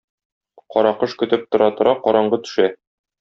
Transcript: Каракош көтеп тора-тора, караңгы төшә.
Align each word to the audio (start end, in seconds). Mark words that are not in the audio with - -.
Каракош 0.75 1.13
көтеп 1.21 1.45
тора-тора, 1.57 1.93
караңгы 2.07 2.41
төшә. 2.47 2.67